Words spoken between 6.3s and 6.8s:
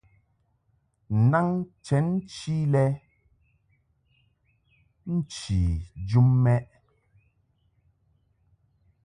mɛʼ.